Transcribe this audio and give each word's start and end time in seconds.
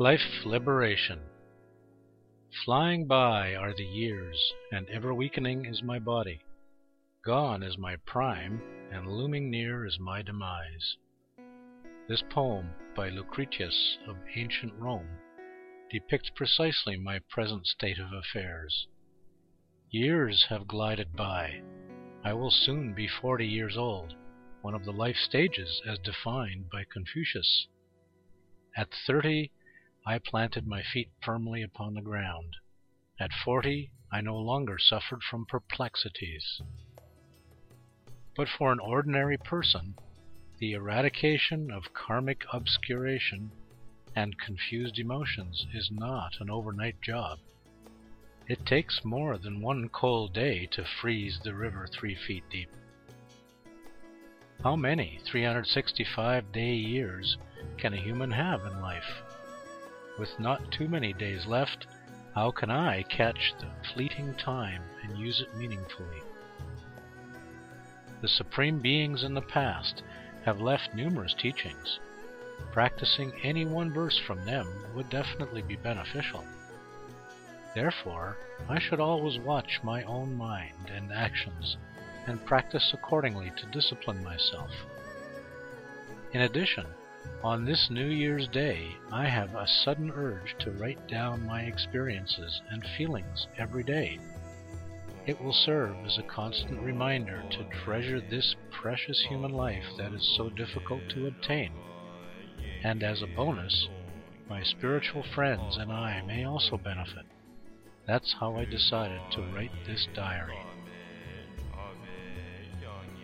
Life 0.00 0.44
Liberation 0.44 1.18
Flying 2.64 3.08
by 3.08 3.56
are 3.56 3.74
the 3.74 3.82
years, 3.82 4.52
and 4.70 4.88
ever 4.90 5.12
weakening 5.12 5.64
is 5.64 5.82
my 5.82 5.98
body. 5.98 6.40
Gone 7.24 7.64
is 7.64 7.76
my 7.76 7.96
prime, 8.06 8.62
and 8.92 9.08
looming 9.08 9.50
near 9.50 9.84
is 9.84 9.98
my 9.98 10.22
demise. 10.22 10.96
This 12.08 12.22
poem, 12.30 12.70
by 12.94 13.08
Lucretius 13.08 13.98
of 14.06 14.16
ancient 14.36 14.72
Rome, 14.74 15.18
depicts 15.90 16.30
precisely 16.30 16.96
my 16.96 17.18
present 17.28 17.66
state 17.66 17.98
of 17.98 18.12
affairs. 18.12 18.86
Years 19.90 20.46
have 20.48 20.68
glided 20.68 21.16
by. 21.16 21.60
I 22.22 22.34
will 22.34 22.52
soon 22.52 22.94
be 22.94 23.08
forty 23.08 23.48
years 23.48 23.76
old, 23.76 24.14
one 24.62 24.76
of 24.76 24.84
the 24.84 24.92
life 24.92 25.16
stages 25.16 25.82
as 25.88 25.98
defined 25.98 26.70
by 26.70 26.84
Confucius. 26.84 27.66
At 28.76 28.94
thirty 29.04 29.50
I 30.10 30.18
planted 30.18 30.66
my 30.66 30.82
feet 30.82 31.10
firmly 31.22 31.60
upon 31.60 31.92
the 31.92 32.00
ground. 32.00 32.56
At 33.20 33.30
forty 33.44 33.90
I 34.10 34.22
no 34.22 34.38
longer 34.38 34.78
suffered 34.78 35.22
from 35.22 35.44
perplexities. 35.44 36.62
But 38.34 38.48
for 38.48 38.72
an 38.72 38.80
ordinary 38.80 39.36
person 39.36 39.96
the 40.56 40.72
eradication 40.72 41.70
of 41.70 41.92
karmic 41.92 42.46
obscuration 42.54 43.52
and 44.16 44.38
confused 44.38 44.98
emotions 44.98 45.66
is 45.74 45.90
not 45.90 46.40
an 46.40 46.48
overnight 46.48 47.02
job. 47.02 47.40
It 48.46 48.64
takes 48.64 49.04
more 49.04 49.36
than 49.36 49.60
one 49.60 49.90
cold 49.90 50.32
day 50.32 50.64
to 50.68 50.86
freeze 50.86 51.38
the 51.44 51.52
river 51.52 51.86
three 51.86 52.14
feet 52.14 52.44
deep. 52.48 52.70
How 54.62 54.74
many 54.74 55.20
365 55.26 56.50
day 56.50 56.76
years 56.76 57.36
can 57.76 57.92
a 57.92 58.00
human 58.00 58.30
have 58.30 58.64
in 58.64 58.80
life? 58.80 59.27
With 60.18 60.40
not 60.40 60.72
too 60.72 60.88
many 60.88 61.12
days 61.12 61.46
left, 61.46 61.86
how 62.34 62.50
can 62.50 62.70
I 62.70 63.02
catch 63.04 63.54
the 63.60 63.68
fleeting 63.94 64.34
time 64.34 64.82
and 65.02 65.16
use 65.16 65.40
it 65.40 65.54
meaningfully? 65.56 66.22
The 68.20 68.28
supreme 68.28 68.80
beings 68.80 69.22
in 69.22 69.34
the 69.34 69.40
past 69.40 70.02
have 70.44 70.60
left 70.60 70.92
numerous 70.92 71.34
teachings. 71.34 72.00
Practicing 72.72 73.32
any 73.44 73.64
one 73.64 73.92
verse 73.92 74.18
from 74.18 74.44
them 74.44 74.66
would 74.94 75.08
definitely 75.08 75.62
be 75.62 75.76
beneficial. 75.76 76.44
Therefore, 77.74 78.36
I 78.68 78.80
should 78.80 78.98
always 78.98 79.38
watch 79.38 79.80
my 79.84 80.02
own 80.02 80.34
mind 80.34 80.90
and 80.90 81.12
actions 81.12 81.76
and 82.26 82.44
practice 82.44 82.90
accordingly 82.92 83.52
to 83.56 83.66
discipline 83.66 84.24
myself. 84.24 84.70
In 86.32 86.40
addition, 86.40 86.86
on 87.42 87.64
this 87.64 87.88
New 87.90 88.08
Year's 88.08 88.48
Day, 88.48 88.96
I 89.12 89.28
have 89.28 89.54
a 89.54 89.66
sudden 89.66 90.10
urge 90.10 90.56
to 90.58 90.72
write 90.72 91.06
down 91.06 91.46
my 91.46 91.62
experiences 91.62 92.60
and 92.70 92.84
feelings 92.96 93.46
every 93.56 93.84
day. 93.84 94.18
It 95.26 95.40
will 95.40 95.52
serve 95.52 95.94
as 96.04 96.18
a 96.18 96.22
constant 96.22 96.80
reminder 96.80 97.42
to 97.50 97.84
treasure 97.84 98.20
this 98.20 98.56
precious 98.70 99.24
human 99.28 99.52
life 99.52 99.84
that 99.98 100.12
is 100.12 100.34
so 100.36 100.48
difficult 100.50 101.02
to 101.10 101.26
obtain. 101.26 101.72
And 102.82 103.02
as 103.02 103.22
a 103.22 103.26
bonus, 103.26 103.88
my 104.48 104.62
spiritual 104.62 105.24
friends 105.34 105.76
and 105.76 105.92
I 105.92 106.22
may 106.22 106.44
also 106.44 106.76
benefit. 106.76 107.26
That's 108.06 108.34
how 108.40 108.56
I 108.56 108.64
decided 108.64 109.20
to 109.32 109.42
write 109.54 109.72
this 109.86 110.08
diary. 110.14 110.58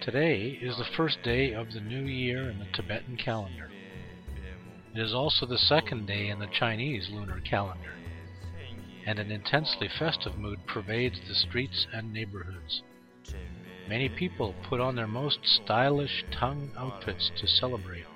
Today 0.00 0.58
is 0.62 0.78
the 0.78 0.96
first 0.96 1.22
day 1.22 1.52
of 1.52 1.72
the 1.72 1.80
new 1.80 2.04
year 2.04 2.48
in 2.48 2.58
the 2.58 2.66
Tibetan 2.72 3.16
calendar. 3.16 3.68
It 4.98 5.02
is 5.02 5.14
also 5.14 5.46
the 5.46 5.58
second 5.58 6.08
day 6.08 6.26
in 6.26 6.40
the 6.40 6.48
Chinese 6.48 7.08
lunar 7.08 7.38
calendar, 7.42 7.92
and 9.06 9.20
an 9.20 9.30
intensely 9.30 9.86
festive 9.86 10.36
mood 10.36 10.58
pervades 10.66 11.20
the 11.20 11.36
streets 11.36 11.86
and 11.92 12.12
neighborhoods. 12.12 12.82
Many 13.88 14.08
people 14.08 14.56
put 14.64 14.80
on 14.80 14.96
their 14.96 15.06
most 15.06 15.38
stylish 15.44 16.24
Tang 16.32 16.72
outfits 16.76 17.30
to 17.36 17.46
celebrate, 17.46 18.06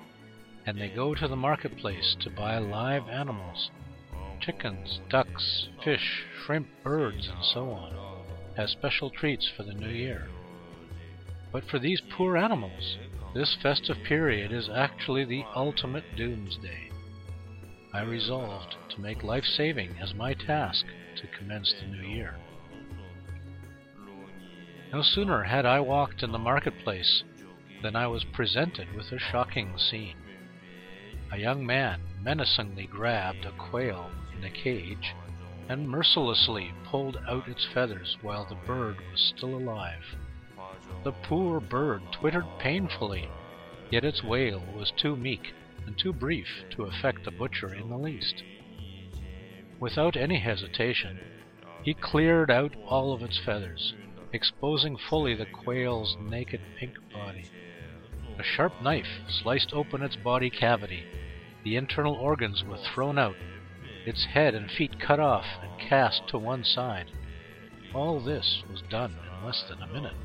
and 0.65 0.77
they 0.77 0.89
go 0.89 1.15
to 1.15 1.25
the 1.25 1.37
marketplace 1.37 2.17
to 2.19 2.29
buy 2.29 2.57
live 2.57 3.07
animals 3.07 3.71
chickens, 4.41 4.99
ducks, 5.09 5.69
fish, 5.85 6.25
shrimp, 6.43 6.67
birds, 6.83 7.29
and 7.29 7.45
so 7.45 7.69
on 7.69 7.95
as 8.57 8.71
special 8.71 9.09
treats 9.09 9.47
for 9.55 9.63
the 9.63 9.73
new 9.73 9.87
year. 9.87 10.27
But 11.49 11.63
for 11.63 11.79
these 11.79 12.01
poor 12.01 12.35
animals, 12.35 12.97
this 13.33 13.57
festive 13.61 13.97
period 14.07 14.51
is 14.51 14.69
actually 14.69 15.25
the 15.25 15.43
ultimate 15.55 16.03
doomsday. 16.15 16.89
I 17.93 18.01
resolved 18.01 18.75
to 18.89 19.01
make 19.01 19.23
life 19.23 19.45
saving 19.45 19.95
as 19.99 20.13
my 20.13 20.33
task 20.33 20.85
to 21.17 21.37
commence 21.37 21.73
the 21.79 21.87
new 21.87 22.07
year. 22.07 22.35
No 24.91 25.01
sooner 25.01 25.43
had 25.43 25.65
I 25.65 25.79
walked 25.79 26.21
in 26.21 26.31
the 26.31 26.37
marketplace 26.37 27.23
than 27.81 27.95
I 27.95 28.07
was 28.07 28.23
presented 28.23 28.93
with 28.95 29.11
a 29.11 29.17
shocking 29.17 29.77
scene. 29.77 30.17
A 31.31 31.37
young 31.37 31.65
man 31.65 32.01
menacingly 32.21 32.85
grabbed 32.85 33.45
a 33.45 33.51
quail 33.51 34.11
in 34.37 34.43
a 34.43 34.51
cage 34.51 35.15
and 35.67 35.89
mercilessly 35.89 36.71
pulled 36.85 37.17
out 37.27 37.47
its 37.47 37.65
feathers 37.73 38.17
while 38.21 38.45
the 38.45 38.67
bird 38.67 38.97
was 39.11 39.33
still 39.35 39.55
alive. 39.55 40.03
The 41.03 41.13
poor 41.13 41.61
bird 41.61 42.11
twittered 42.11 42.57
painfully, 42.59 43.29
yet 43.89 44.03
its 44.03 44.21
wail 44.21 44.59
was 44.59 44.91
too 44.91 45.15
meek 45.15 45.53
and 45.85 45.97
too 45.97 46.11
brief 46.11 46.65
to 46.71 46.83
affect 46.83 47.23
the 47.23 47.31
butcher 47.31 47.73
in 47.73 47.87
the 47.87 47.97
least. 47.97 48.43
Without 49.79 50.17
any 50.17 50.39
hesitation, 50.39 51.21
he 51.83 51.93
cleared 51.93 52.51
out 52.51 52.75
all 52.75 53.13
of 53.13 53.21
its 53.21 53.37
feathers, 53.37 53.93
exposing 54.33 54.97
fully 54.97 55.33
the 55.33 55.45
quail's 55.45 56.17
naked 56.19 56.61
pink 56.77 56.95
body. 57.13 57.49
A 58.37 58.43
sharp 58.43 58.81
knife 58.81 59.21
sliced 59.29 59.71
open 59.71 60.01
its 60.01 60.17
body 60.17 60.49
cavity. 60.49 61.05
The 61.63 61.77
internal 61.77 62.15
organs 62.15 62.61
were 62.61 62.77
thrown 62.77 63.17
out, 63.17 63.37
its 64.05 64.25
head 64.25 64.53
and 64.53 64.69
feet 64.69 64.99
cut 64.99 65.21
off 65.21 65.45
and 65.61 65.79
cast 65.79 66.27
to 66.27 66.37
one 66.37 66.65
side. 66.65 67.09
All 67.93 68.19
this 68.19 68.63
was 68.69 68.81
done 68.89 69.13
in 69.13 69.45
less 69.45 69.63
than 69.69 69.81
a 69.81 69.87
minute. 69.87 70.15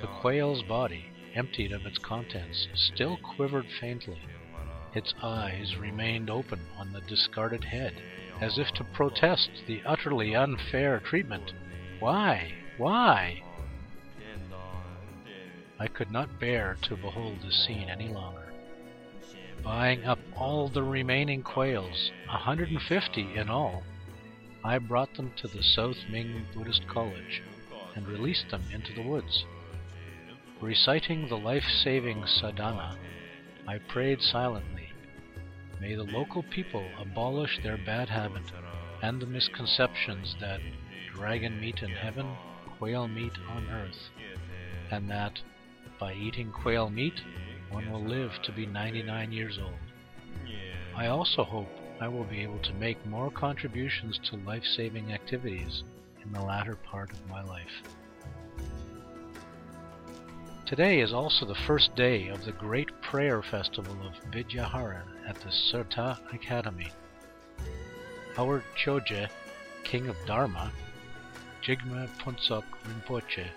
The 0.00 0.06
quail's 0.20 0.62
body, 0.62 1.06
emptied 1.34 1.72
of 1.72 1.84
its 1.84 1.98
contents, 1.98 2.68
still 2.74 3.16
quivered 3.16 3.66
faintly. 3.80 4.20
Its 4.94 5.12
eyes 5.22 5.76
remained 5.76 6.30
open 6.30 6.60
on 6.76 6.92
the 6.92 7.00
discarded 7.02 7.64
head, 7.64 7.94
as 8.40 8.58
if 8.58 8.68
to 8.72 8.84
protest 8.84 9.50
the 9.66 9.82
utterly 9.84 10.34
unfair 10.34 11.00
treatment. 11.00 11.52
Why? 11.98 12.52
Why? 12.76 13.42
I 15.80 15.86
could 15.88 16.10
not 16.10 16.40
bear 16.40 16.76
to 16.82 16.96
behold 16.96 17.38
this 17.42 17.64
scene 17.66 17.88
any 17.88 18.08
longer. 18.08 18.52
Buying 19.62 20.04
up 20.04 20.18
all 20.36 20.68
the 20.68 20.82
remaining 20.82 21.42
quails, 21.42 22.12
a 22.28 22.38
hundred 22.38 22.70
and 22.70 22.82
fifty 22.82 23.34
in 23.34 23.48
all, 23.48 23.82
I 24.64 24.78
brought 24.78 25.14
them 25.14 25.32
to 25.36 25.48
the 25.48 25.62
South 25.62 25.98
Ming 26.10 26.46
Buddhist 26.54 26.86
College 26.88 27.42
and 27.94 28.06
released 28.06 28.50
them 28.50 28.62
into 28.72 28.92
the 28.92 29.02
woods. 29.02 29.44
Reciting 30.60 31.28
the 31.28 31.38
life-saving 31.38 32.24
sadhana, 32.26 32.98
I 33.68 33.78
prayed 33.78 34.20
silently. 34.20 34.88
May 35.80 35.94
the 35.94 36.02
local 36.02 36.42
people 36.42 36.84
abolish 37.00 37.60
their 37.62 37.76
bad 37.76 38.08
habit 38.08 38.42
and 39.00 39.22
the 39.22 39.26
misconceptions 39.26 40.34
that 40.40 40.60
dragon 41.14 41.60
meat 41.60 41.84
in 41.84 41.90
heaven, 41.90 42.36
quail 42.76 43.06
meat 43.06 43.34
on 43.48 43.68
earth, 43.68 44.10
and 44.90 45.08
that 45.08 45.40
by 46.00 46.14
eating 46.14 46.50
quail 46.50 46.90
meat 46.90 47.22
one 47.70 47.88
will 47.92 48.04
live 48.04 48.32
to 48.42 48.50
be 48.50 48.66
99 48.66 49.30
years 49.30 49.60
old. 49.62 49.78
I 50.96 51.06
also 51.06 51.44
hope 51.44 51.68
I 52.00 52.08
will 52.08 52.24
be 52.24 52.40
able 52.42 52.58
to 52.60 52.74
make 52.74 53.06
more 53.06 53.30
contributions 53.30 54.18
to 54.24 54.36
life-saving 54.38 55.12
activities 55.12 55.84
in 56.24 56.32
the 56.32 56.42
latter 56.42 56.74
part 56.74 57.12
of 57.12 57.28
my 57.28 57.44
life. 57.44 57.84
Today 60.68 61.00
is 61.00 61.14
also 61.14 61.46
the 61.46 61.54
first 61.66 61.94
day 61.96 62.28
of 62.28 62.44
the 62.44 62.52
great 62.52 62.90
prayer 63.00 63.42
festival 63.42 63.96
of 64.06 64.30
Vidyadhara 64.30 65.00
at 65.26 65.40
the 65.40 65.48
Sirta 65.48 66.18
Academy. 66.30 66.92
Howard 68.36 68.64
Choje, 68.76 69.30
King 69.84 70.08
of 70.08 70.16
Dharma, 70.26 70.70
Jigme 71.64 72.06
Phuntsok 72.18 72.64
Rinpoche, 72.86 73.48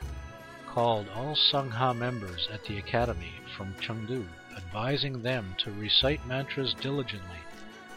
called 0.69 1.09
all 1.09 1.35
Sangha 1.35 1.93
members 1.93 2.47
at 2.49 2.63
the 2.63 2.77
academy 2.77 3.33
from 3.57 3.75
Chengdu, 3.81 4.25
advising 4.55 5.21
them 5.21 5.53
to 5.57 5.71
recite 5.73 6.25
mantras 6.25 6.73
diligently, 6.79 7.39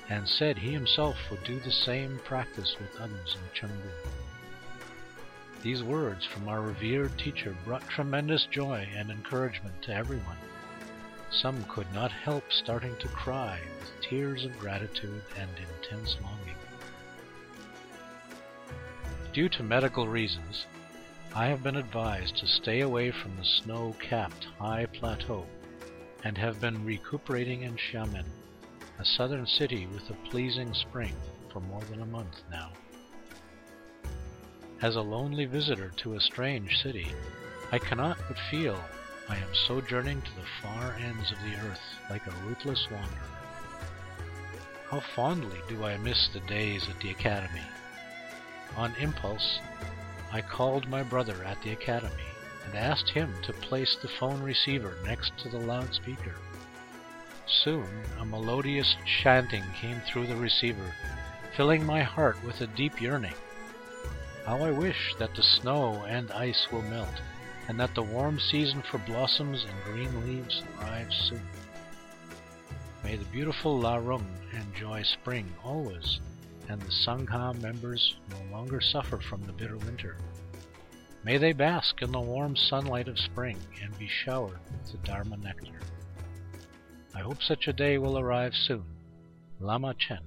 and 0.09 0.29
said 0.29 0.59
he 0.59 0.73
himself 0.73 1.15
would 1.31 1.45
do 1.45 1.61
the 1.61 1.71
same 1.71 2.19
practice 2.25 2.75
with 2.81 3.01
others 3.01 3.37
in 3.37 3.69
Chengdu. 3.69 4.24
These 5.65 5.83
words 5.83 6.27
from 6.27 6.47
our 6.47 6.61
revered 6.61 7.19
teacher 7.19 7.57
brought 7.65 7.89
tremendous 7.89 8.47
joy 8.51 8.87
and 8.95 9.11
encouragement 9.11 9.81
to 9.85 9.95
everyone. 9.95 10.37
some 11.31 11.65
could 11.65 11.91
not 11.95 12.13
help 12.13 12.45
starting 12.53 12.95
to 12.99 13.09
cry 13.09 13.59
with 13.81 13.91
tears 14.03 14.45
of 14.45 14.59
gratitude 14.59 15.23
and 15.39 15.51
intense 15.59 16.17
longing. 16.23 16.57
Due 19.33 19.49
to 19.49 19.63
medical 19.63 20.07
reasons, 20.07 20.67
I 21.35 21.47
have 21.47 21.63
been 21.63 21.77
advised 21.77 22.37
to 22.37 22.47
stay 22.47 22.81
away 22.81 23.11
from 23.11 23.35
the 23.37 23.45
snow 23.45 23.97
capped 23.99 24.45
high 24.59 24.85
plateau 24.85 25.47
and 26.25 26.37
have 26.37 26.61
been 26.61 26.85
recuperating 26.85 27.63
in 27.63 27.77
Xiamen, 27.77 28.27
a 28.99 29.05
southern 29.05 29.47
city 29.47 29.87
with 29.87 30.11
a 30.11 30.29
pleasing 30.31 30.75
spring, 30.75 31.17
for 31.51 31.61
more 31.61 31.85
than 31.91 32.03
a 32.03 32.07
month 32.07 32.43
now. 32.51 32.71
As 34.83 34.97
a 34.97 35.01
lonely 35.01 35.45
visitor 35.45 35.93
to 35.99 36.15
a 36.15 36.21
strange 36.21 36.83
city, 36.83 37.15
I 37.73 37.79
cannot 37.79 38.19
but 38.29 38.39
feel 38.51 38.85
I 39.29 39.37
am 39.37 39.55
sojourning 39.55 40.21
to 40.23 40.35
the 40.35 40.47
far 40.61 40.95
ends 40.95 41.31
of 41.33 41.39
the 41.39 41.55
earth 41.67 41.81
like 42.11 42.27
a 42.27 42.47
ruthless 42.47 42.87
wanderer. 42.91 43.35
How 44.91 45.01
fondly 45.01 45.61
do 45.69 45.85
I 45.85 45.97
miss 45.97 46.29
the 46.29 46.41
days 46.41 46.89
at 46.89 47.01
the 47.01 47.11
academy. 47.11 47.63
On 48.77 48.95
impulse, 48.97 49.61
I 50.33 50.43
called 50.43 50.89
my 50.89 51.03
brother 51.03 51.45
at 51.45 51.63
the 51.63 51.73
academy 51.73 52.29
and 52.67 52.75
asked 52.75 53.09
him 53.09 53.33
to 53.45 53.53
place 53.53 53.97
the 54.03 54.09
phone 54.09 54.43
receiver 54.43 54.97
next 55.05 55.39
to 55.39 55.49
the 55.49 55.59
loudspeaker. 55.59 56.35
Soon 57.47 57.89
a 58.19 58.25
melodious 58.25 58.97
chanting 59.05 59.65
came 59.81 60.01
through 60.01 60.27
the 60.27 60.37
receiver, 60.37 60.93
filling 61.57 61.87
my 61.87 62.03
heart 62.03 62.43
with 62.45 62.61
a 62.61 62.67
deep 62.67 63.01
yearning. 63.01 63.35
How 64.47 64.63
I 64.63 64.71
wish 64.71 65.15
that 65.19 65.35
the 65.35 65.43
snow 65.43 66.05
and 66.07 66.31
ice 66.33 66.67
will 66.71 66.83
melt 66.83 67.15
and 67.69 67.81
that 67.81 67.95
the 67.95 68.03
warm 68.03 68.39
season 68.39 68.83
for 68.83 68.99
blossoms 68.99 69.65
and 69.65 69.85
green 69.85 70.27
leaves 70.27 70.63
arrives 70.81 71.17
soon. 71.31 71.49
May 73.03 73.17
the 73.17 73.25
beautiful 73.27 73.79
La 73.79 73.97
Rung 73.97 74.27
enjoy 74.53 75.03
spring 75.03 75.51
always, 75.65 76.21
and 76.69 76.81
the 76.81 76.93
Sangha 77.07 77.59
members 77.63 78.17
no 78.31 78.53
longer 78.57 78.81
suffer 78.81 79.19
from 79.19 79.43
the 79.45 79.53
bitter 79.53 79.79
winter. 79.79 80.17
May 81.25 81.39
they 81.39 81.53
bask 81.53 82.03
in 82.03 82.13
the 82.13 82.21
warm 82.21 82.55
sunlight 82.55 83.09
of 83.09 83.19
spring 83.19 83.57
and 83.83 83.99
be 83.99 84.09
showered 84.09 84.59
with 84.71 84.93
the 84.93 84.99
Dharma 84.99 85.39
nectar. 85.39 85.81
I 87.15 87.21
hope 87.21 87.43
such 87.43 87.67
a 87.67 87.73
day 87.73 87.97
will 87.97 88.19
arrive 88.19 88.55
soon. 88.55 88.85
Lama 89.59 89.95
Chen. 89.95 90.21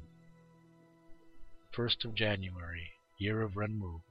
1st 1.75 2.05
of 2.05 2.15
January, 2.15 2.89
year 3.19 3.41
of 3.41 3.53
Renwu, 3.53 4.01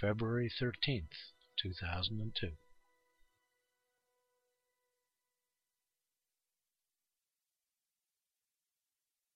February 0.00 0.48
13th, 0.48 1.32
2002. 1.60 2.52